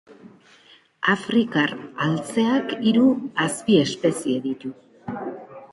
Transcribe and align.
Afrikar 1.13 1.73
altzeak 2.07 2.75
hiru 2.91 3.05
azpiespezie 3.47 4.41
ditu. 4.49 4.77